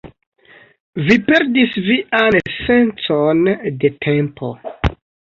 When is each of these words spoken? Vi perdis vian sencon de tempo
Vi 1.09 1.17
perdis 1.25 1.75
vian 1.87 2.37
sencon 2.53 3.43
de 3.83 3.91
tempo 4.07 4.49